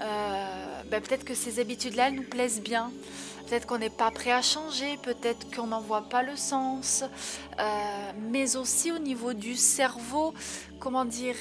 euh, 0.00 0.82
ben 0.90 1.00
peut-être 1.00 1.24
que 1.24 1.34
ces 1.34 1.58
habitudes-là 1.58 2.10
nous 2.10 2.22
plaisent 2.22 2.60
bien. 2.60 2.92
Peut-être 3.46 3.66
qu'on 3.66 3.78
n'est 3.78 3.90
pas 3.90 4.10
prêt 4.10 4.32
à 4.32 4.42
changer, 4.42 4.98
peut-être 5.02 5.54
qu'on 5.54 5.68
n'en 5.68 5.80
voit 5.80 6.08
pas 6.08 6.22
le 6.22 6.36
sens, 6.36 7.04
euh, 7.58 8.12
mais 8.30 8.56
aussi 8.56 8.90
au 8.90 8.98
niveau 8.98 9.34
du 9.34 9.54
cerveau, 9.54 10.34
comment 10.80 11.04
dire, 11.04 11.36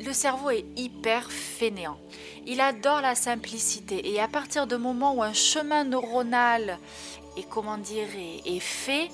le 0.00 0.12
cerveau 0.12 0.50
est 0.50 0.64
hyper 0.76 1.30
fainéant. 1.30 1.98
Il 2.46 2.62
adore 2.62 3.02
la 3.02 3.14
simplicité 3.14 4.10
et 4.10 4.20
à 4.20 4.28
partir 4.28 4.66
du 4.66 4.76
moment 4.78 5.14
où 5.14 5.22
un 5.22 5.34
chemin 5.34 5.84
neuronal 5.84 6.78
est, 7.36 7.48
comment 7.48 7.78
dire, 7.78 8.08
est 8.44 8.60
fait, 8.60 9.08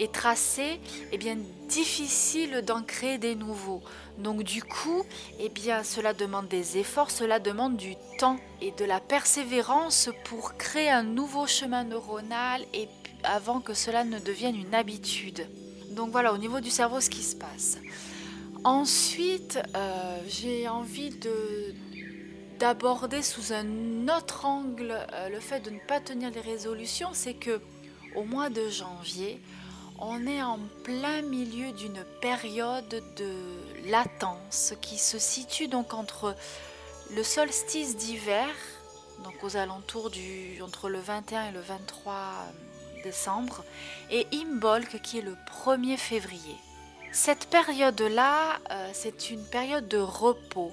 est 0.00 0.12
tracé, 0.12 0.80
eh 1.12 1.18
bien 1.18 1.36
difficile 1.68 2.62
d'en 2.66 2.82
créer 2.82 3.18
des 3.18 3.34
nouveaux. 3.34 3.82
Donc 4.18 4.42
du 4.42 4.62
coup, 4.62 5.04
eh 5.38 5.48
bien 5.48 5.84
cela 5.84 6.14
demande 6.14 6.48
des 6.48 6.78
efforts, 6.78 7.10
cela 7.10 7.38
demande 7.38 7.76
du 7.76 7.94
temps 8.18 8.38
et 8.60 8.72
de 8.72 8.84
la 8.84 9.00
persévérance 9.00 10.10
pour 10.24 10.56
créer 10.56 10.90
un 10.90 11.02
nouveau 11.02 11.46
chemin 11.46 11.84
neuronal 11.84 12.64
et 12.74 12.88
avant 13.24 13.60
que 13.60 13.74
cela 13.74 14.04
ne 14.04 14.18
devienne 14.18 14.56
une 14.56 14.74
habitude. 14.74 15.46
Donc 15.90 16.10
voilà 16.10 16.32
au 16.32 16.38
niveau 16.38 16.60
du 16.60 16.70
cerveau 16.70 17.00
ce 17.00 17.10
qui 17.10 17.22
se 17.22 17.36
passe. 17.36 17.78
Ensuite, 18.64 19.58
euh, 19.74 20.18
j'ai 20.28 20.68
envie 20.68 21.10
de 21.10 21.74
d'aborder 22.60 23.22
sous 23.22 23.54
un 23.54 24.06
autre 24.08 24.44
angle 24.44 24.94
euh, 25.14 25.30
le 25.30 25.40
fait 25.40 25.60
de 25.60 25.70
ne 25.70 25.78
pas 25.78 25.98
tenir 25.98 26.30
les 26.30 26.42
résolutions, 26.42 27.08
c'est 27.14 27.32
que 27.32 27.58
au 28.14 28.24
mois 28.24 28.50
de 28.50 28.68
janvier, 28.68 29.40
on 29.98 30.26
est 30.26 30.42
en 30.42 30.58
plein 30.84 31.22
milieu 31.22 31.72
d'une 31.72 32.04
période 32.20 33.02
de 33.16 33.90
latence 33.90 34.74
qui 34.82 34.98
se 34.98 35.18
situe 35.18 35.68
donc 35.68 35.94
entre 35.94 36.36
le 37.14 37.22
solstice 37.22 37.96
d'hiver, 37.96 38.48
donc 39.24 39.42
aux 39.42 39.56
alentours 39.56 40.10
du 40.10 40.60
entre 40.62 40.90
le 40.90 40.98
21 40.98 41.48
et 41.48 41.52
le 41.52 41.60
23 41.60 42.14
décembre, 43.02 43.64
et 44.10 44.26
Imbolc 44.34 45.00
qui 45.02 45.18
est 45.18 45.22
le 45.22 45.36
1er 45.64 45.96
février. 45.96 46.56
Cette 47.12 47.46
période-là, 47.46 48.58
euh, 48.70 48.90
c'est 48.92 49.30
une 49.30 49.44
période 49.44 49.88
de 49.88 49.98
repos. 49.98 50.72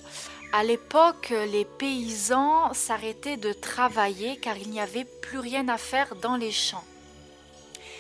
À 0.54 0.64
l'époque, 0.64 1.34
les 1.52 1.66
paysans 1.66 2.74
s'arrêtaient 2.74 3.38
de 3.38 3.54
travailler 3.54 4.38
car 4.38 4.58
il 4.58 4.70
n'y 4.70 4.80
avait 4.80 5.06
plus 5.22 5.40
rien 5.40 5.68
à 5.68 5.78
faire 5.78 6.16
dans 6.16 6.38
les 6.38 6.52
champs 6.52 6.86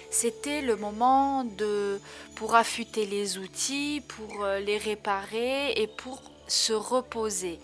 c'était 0.10 0.62
le 0.62 0.76
moment 0.76 1.44
de, 1.44 2.00
pour 2.36 2.56
affûter 2.56 3.06
les 3.06 3.38
outils, 3.38 4.02
pour 4.08 4.44
euh, 4.44 4.60
les 4.60 4.78
réparer 4.78 5.72
et 5.74 5.88
pour 5.88 6.22
se 6.48 6.74
reposer. 6.74 7.60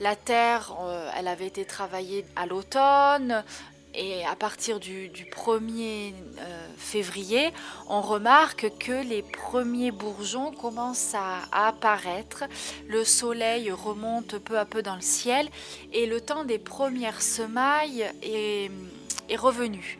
La 0.00 0.16
terre, 0.16 0.72
euh, 0.82 1.10
elle 1.16 1.28
avait 1.28 1.46
été 1.46 1.64
travaillée 1.64 2.24
à 2.36 2.46
l'automne, 2.46 3.44
et 3.94 4.24
à 4.24 4.36
partir 4.36 4.80
du, 4.80 5.10
1er 5.10 6.12
euh, 6.38 6.68
février, 6.76 7.50
on 7.88 8.00
remarque 8.00 8.70
que 8.78 9.04
les 9.04 9.22
premiers 9.22 9.90
bourgeons 9.90 10.52
commencent 10.52 11.14
à, 11.14 11.66
apparaître, 11.66 12.44
le 12.88 13.04
soleil 13.04 13.70
remonte 13.70 14.38
peu 14.38 14.58
à 14.58 14.64
peu 14.64 14.82
dans 14.82 14.94
le 14.94 15.00
ciel 15.00 15.48
et 15.92 16.06
le 16.06 16.20
temps 16.20 16.44
des 16.44 16.58
premières 16.58 17.22
semailles 17.22 18.06
est 18.22 18.70
revenu. 19.36 19.98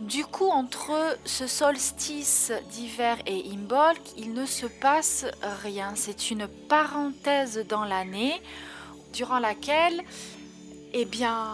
Du 0.00 0.24
coup, 0.24 0.48
entre 0.48 1.16
ce 1.24 1.46
solstice 1.46 2.52
d'hiver 2.70 3.16
et 3.26 3.44
Imbolc, 3.52 4.00
il 4.16 4.34
ne 4.34 4.44
se 4.44 4.66
passe 4.66 5.24
rien. 5.62 5.92
C'est 5.94 6.30
une 6.30 6.48
parenthèse 6.48 7.64
dans 7.68 7.84
l'année 7.84 8.42
durant 9.12 9.38
laquelle, 9.38 10.02
eh 10.92 11.04
bien, 11.04 11.46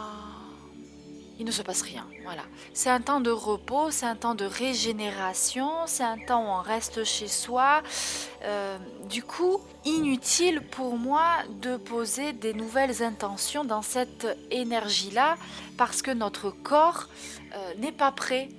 il 1.40 1.46
ne 1.46 1.50
se 1.50 1.62
passe 1.62 1.80
rien. 1.80 2.06
Voilà. 2.24 2.42
C'est 2.74 2.90
un 2.90 3.00
temps 3.00 3.20
de 3.20 3.30
repos, 3.30 3.90
c'est 3.90 4.04
un 4.04 4.14
temps 4.14 4.34
de 4.34 4.44
régénération, 4.44 5.70
c'est 5.86 6.04
un 6.04 6.18
temps 6.18 6.44
où 6.44 6.48
on 6.48 6.60
reste 6.60 7.02
chez 7.02 7.28
soi. 7.28 7.82
Euh, 8.44 8.76
du 9.08 9.22
coup, 9.22 9.58
inutile 9.86 10.60
pour 10.60 10.98
moi 10.98 11.28
de 11.62 11.78
poser 11.78 12.34
des 12.34 12.52
nouvelles 12.52 13.02
intentions 13.02 13.64
dans 13.64 13.80
cette 13.80 14.26
énergie-là 14.50 15.36
parce 15.78 16.02
que 16.02 16.10
notre 16.10 16.50
corps 16.50 17.08
euh, 17.54 17.72
n'est 17.78 17.90
pas 17.90 18.12
prêt 18.12 18.50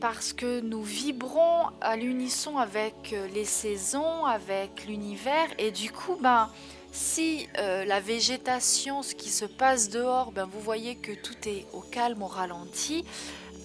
parce 0.00 0.32
que 0.32 0.60
nous 0.60 0.84
vibrons 0.84 1.70
à 1.80 1.96
l'unisson 1.96 2.56
avec 2.56 3.12
euh, 3.12 3.26
les 3.34 3.44
saisons, 3.44 4.24
avec 4.26 4.86
l'univers, 4.86 5.48
et 5.58 5.72
du 5.72 5.90
coup, 5.90 6.16
ben, 6.20 6.48
si 6.92 7.48
euh, 7.58 7.84
la 7.84 8.00
végétation, 8.00 9.02
ce 9.02 9.14
qui 9.14 9.30
se 9.30 9.44
passe 9.44 9.90
dehors, 9.90 10.32
ben, 10.32 10.46
vous 10.46 10.60
voyez 10.60 10.96
que 10.96 11.12
tout 11.12 11.36
est 11.46 11.66
au 11.72 11.80
calme, 11.80 12.22
au 12.22 12.26
ralenti, 12.26 13.04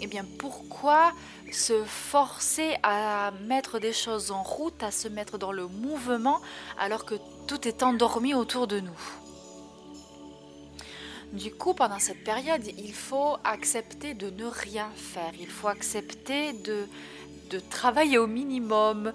eh 0.02 0.08
bien 0.08 0.26
pourquoi 0.38 1.14
se 1.52 1.84
forcer 1.84 2.76
à 2.84 3.32
mettre 3.46 3.80
des 3.80 3.94
choses 3.94 4.32
en 4.32 4.44
route, 4.44 4.82
à 4.84 4.92
se 4.92 5.08
mettre 5.08 5.38
dans 5.38 5.52
le 5.52 5.68
mouvement, 5.68 6.42
alors 6.80 7.06
que 7.06 7.16
tout 7.48 7.68
est 7.68 7.84
endormi 7.84 8.34
autour 8.34 8.68
de 8.68 8.80
nous? 8.80 9.00
Du 11.32 11.52
coup, 11.52 11.74
pendant 11.74 11.98
cette 11.98 12.24
période, 12.24 12.62
il 12.78 12.94
faut 12.94 13.38
accepter 13.44 14.14
de 14.14 14.30
ne 14.30 14.46
rien 14.46 14.88
faire. 14.96 15.32
Il 15.40 15.50
faut 15.50 15.68
accepter 15.68 16.54
de, 16.54 16.88
de 17.50 17.60
travailler 17.60 18.20
au 18.20 18.28
minimum, 18.28 19.14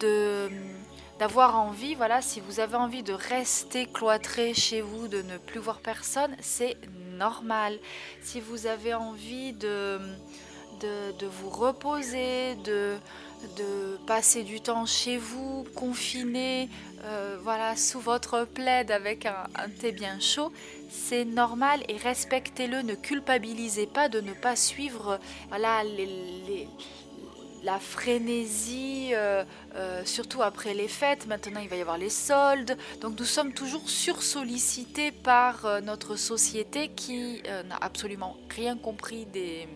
de 0.00 0.48
d'avoir 1.18 1.58
envie, 1.58 1.94
voilà, 1.94 2.22
si 2.22 2.40
vous 2.40 2.60
avez 2.60 2.76
envie 2.76 3.02
de 3.02 3.12
rester 3.12 3.86
cloîtré 3.86 4.54
chez 4.54 4.80
vous, 4.80 5.08
de 5.08 5.22
ne 5.22 5.36
plus 5.36 5.58
voir 5.58 5.80
personne, 5.80 6.34
c'est 6.40 6.76
normal. 7.16 7.78
Si 8.22 8.40
vous 8.40 8.66
avez 8.66 8.94
envie 8.94 9.52
de, 9.52 9.98
de, 10.80 11.26
vous 11.26 11.50
reposer, 11.50 12.54
de, 12.64 12.96
de 13.56 13.98
passer 14.06 14.44
du 14.44 14.60
temps 14.60 14.86
chez 14.86 15.18
vous, 15.18 15.66
confiné, 15.74 16.68
euh, 17.04 17.36
voilà, 17.42 17.76
sous 17.76 18.00
votre 18.00 18.44
plaid 18.44 18.90
avec 18.92 19.26
un, 19.26 19.44
thé 19.80 19.90
bien 19.90 20.20
chaud, 20.20 20.52
c'est 20.88 21.24
normal 21.24 21.82
et 21.88 21.96
respectez-le. 21.96 22.82
Ne 22.82 22.94
culpabilisez 22.94 23.86
pas 23.86 24.08
de 24.08 24.20
ne 24.20 24.32
pas 24.32 24.54
suivre 24.54 25.18
voilà, 25.48 25.82
les 25.82 26.68
la 27.62 27.78
frénésie, 27.78 29.10
euh, 29.12 29.44
euh, 29.74 30.04
surtout 30.04 30.42
après 30.42 30.74
les 30.74 30.88
fêtes. 30.88 31.26
Maintenant, 31.26 31.60
il 31.60 31.68
va 31.68 31.76
y 31.76 31.80
avoir 31.80 31.98
les 31.98 32.10
soldes. 32.10 32.76
Donc, 33.00 33.18
nous 33.18 33.24
sommes 33.24 33.52
toujours 33.52 33.88
sursollicités 33.88 35.12
par 35.12 35.66
euh, 35.66 35.80
notre 35.80 36.16
société 36.16 36.88
qui 36.88 37.42
n'a 37.68 37.76
absolument 37.80 38.36
rien 38.50 38.76
compris 38.76 39.26
des. 39.26 39.68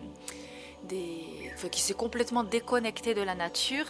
qui 1.71 1.81
s'est 1.81 1.93
complètement 1.93 2.43
déconnectée 2.43 3.13
de 3.13 3.21
la 3.21 3.35
nature. 3.35 3.85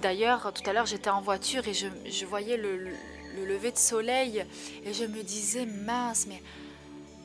D'ailleurs, 0.00 0.52
tout 0.52 0.68
à 0.68 0.72
l'heure, 0.72 0.86
j'étais 0.86 1.10
en 1.10 1.20
voiture 1.20 1.66
et 1.68 1.74
je, 1.74 2.26
voyais 2.26 2.56
le, 2.56 2.90
lever 3.46 3.70
de 3.70 3.78
soleil 3.78 4.44
et 4.84 4.92
je 4.92 5.04
me 5.04 5.22
disais, 5.22 5.66
mince, 5.66 6.26
mais. 6.28 6.42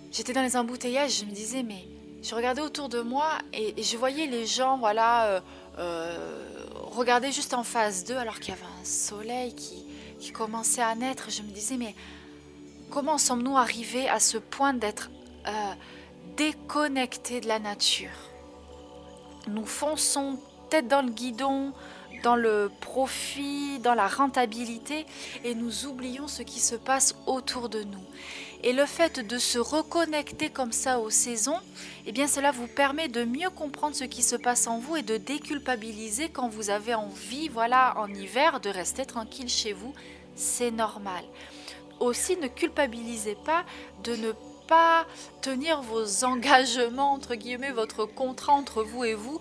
J'étais 0.09 0.31
dans 0.31 0.41
les 0.41 0.55
embouteillages, 0.55 1.19
je 1.19 1.25
me 1.25 1.31
disais, 1.31 1.63
mais 1.63 1.85
je 2.23 2.35
regardais 2.35 2.61
autour 2.61 2.89
de 2.89 3.01
moi 3.01 3.29
et, 3.53 3.81
je 3.81 3.97
voyais 3.97 4.27
les 4.27 4.45
gens, 4.45 4.77
voilà, 4.77 5.25
euh, 5.25 5.41
euh, 5.79 6.17
regarder 6.91 7.31
juste 7.31 7.53
en 7.53 7.63
face 7.63 8.03
d'eux 8.03 8.17
alors 8.17 8.39
qu'il 8.39 8.53
y 8.53 8.57
avait 8.57 8.65
un 8.81 8.85
soleil 8.85 9.53
qui, 9.55 9.85
commençait 10.33 10.81
à 10.81 10.93
naître. 10.93 11.31
Je 11.31 11.41
me 11.41 11.49
disais, 11.49 11.77
mais 11.77 11.95
comment 12.91 13.17
sommes-nous 13.17 13.57
arrivés 13.57 14.09
à 14.09 14.19
ce 14.19 14.37
point 14.37 14.73
d'être 14.73 15.09
euh, 15.47 15.51
déconnectés 16.35 17.39
de 17.39 17.47
la 17.47 17.59
nature? 17.59 18.09
Nous 19.47 19.65
fonçons 19.65 20.37
tête 20.69 20.87
dans 20.87 21.01
le 21.01 21.11
guidon, 21.11 21.71
dans 22.23 22.35
le 22.35 22.69
profit, 22.81 23.79
dans 23.79 23.93
la 23.93 24.07
rentabilité, 24.07 25.05
et 25.45 25.55
nous 25.55 25.85
oublions 25.85 26.27
ce 26.27 26.43
qui 26.43 26.59
se 26.59 26.75
passe 26.75 27.15
autour 27.25 27.69
de 27.69 27.83
nous. 27.83 28.03
Et 28.63 28.73
le 28.73 28.85
fait 28.85 29.19
de 29.19 29.37
se 29.37 29.59
reconnecter 29.59 30.49
comme 30.49 30.71
ça 30.71 30.99
aux 30.99 31.11
saisons, 31.11 31.59
eh 32.05 32.11
bien 32.11 32.27
cela 32.27 32.51
vous 32.51 32.67
permet 32.67 33.07
de 33.07 33.23
mieux 33.23 33.49
comprendre 33.49 33.95
ce 33.95 34.03
qui 34.03 34.23
se 34.23 34.35
passe 34.35 34.67
en 34.67 34.79
vous 34.79 34.97
et 34.97 35.03
de 35.03 35.17
déculpabiliser 35.17 36.29
quand 36.29 36.49
vous 36.49 36.69
avez 36.69 36.95
envie, 36.95 37.49
voilà, 37.49 37.93
en 37.97 38.11
hiver, 38.11 38.59
de 38.59 38.69
rester 38.69 39.05
tranquille 39.05 39.49
chez 39.49 39.73
vous. 39.73 39.93
C'est 40.35 40.71
normal. 40.71 41.23
Aussi, 41.99 42.37
ne 42.37 42.47
culpabilisez 42.47 43.35
pas 43.45 43.63
de 44.03 44.15
ne 44.15 44.31
pas 44.67 45.05
tenir 45.41 45.81
vos 45.81 46.23
engagements, 46.25 47.13
entre 47.13 47.35
guillemets, 47.35 47.71
votre 47.71 48.05
contrat 48.05 48.53
entre 48.53 48.83
vous 48.83 49.03
et 49.03 49.13
vous 49.13 49.39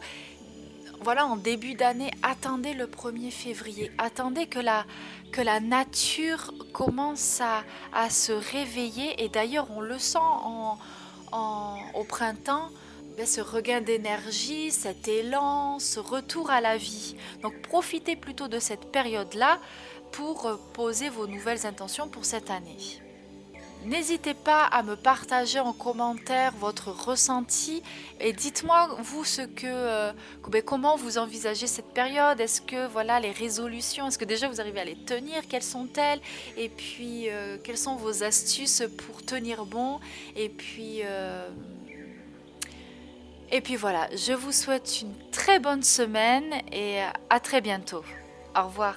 voilà, 1.02 1.26
en 1.26 1.36
début 1.36 1.74
d'année, 1.74 2.10
attendez 2.22 2.72
le 2.72 2.86
1er 2.86 3.30
février. 3.30 3.90
Attendez 3.98 4.46
que 4.46 4.58
la, 4.58 5.60
nature 5.60 6.52
commence 6.72 7.40
à, 7.40 8.10
se 8.10 8.32
réveiller. 8.32 9.22
Et 9.22 9.28
d'ailleurs, 9.28 9.68
on 9.70 9.80
le 9.80 9.98
sent 9.98 10.18
au 11.32 12.04
printemps, 12.04 12.70
ben, 13.16 13.26
ce 13.26 13.40
regain 13.40 13.80
d'énergie, 13.80 14.70
cet 14.70 15.08
élan, 15.08 15.78
ce 15.78 16.00
retour 16.00 16.50
à 16.50 16.60
la 16.60 16.76
vie. 16.76 17.16
Donc 17.42 17.54
profitez 17.62 18.16
plutôt 18.16 18.48
de 18.48 18.58
cette 18.58 18.92
période-là 18.92 19.58
pour 20.12 20.58
poser 20.72 21.08
vos 21.08 21.26
nouvelles 21.26 21.66
intentions 21.66 22.08
pour 22.08 22.24
cette 22.24 22.50
année. 22.50 23.00
N'hésitez 23.84 24.34
pas 24.34 24.64
à 24.64 24.82
me 24.82 24.96
partager 24.96 25.60
en 25.60 25.72
commentaire 25.72 26.52
votre 26.58 26.90
ressenti 26.90 27.82
et 28.18 28.32
dites-moi 28.32 28.96
vous 28.98 29.24
ce 29.24 29.42
que, 29.42 29.66
euh, 29.66 30.12
ben, 30.48 30.60
comment 30.60 30.96
vous 30.96 31.18
envisagez 31.18 31.68
cette 31.68 31.94
période? 31.94 32.40
Est-ce 32.40 32.60
que 32.60 32.88
voilà 32.88 33.20
les 33.20 33.30
résolutions, 33.30 34.08
est-ce 34.08 34.18
que 34.18 34.24
déjà 34.24 34.48
vous 34.48 34.60
arrivez 34.60 34.80
à 34.80 34.84
les 34.84 34.96
tenir? 34.96 35.46
Quelles 35.48 35.62
sont-elles? 35.62 36.20
Et 36.56 36.68
puis 36.68 37.28
euh, 37.28 37.58
quelles 37.62 37.78
sont 37.78 37.94
vos 37.94 38.24
astuces 38.24 38.82
pour 38.98 39.24
tenir 39.24 39.64
bon? 39.66 40.00
Et 40.34 40.48
puis 40.48 41.02
euh, 41.04 41.48
et 43.52 43.60
puis 43.60 43.76
voilà, 43.76 44.08
je 44.16 44.32
vous 44.32 44.52
souhaite 44.52 45.02
une 45.02 45.14
très 45.30 45.60
bonne 45.60 45.84
semaine 45.84 46.52
et 46.72 47.02
à 47.30 47.38
très 47.38 47.60
bientôt. 47.60 48.02
Au 48.58 48.64
revoir. 48.64 48.96